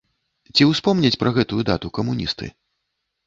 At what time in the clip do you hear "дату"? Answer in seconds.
1.69-1.91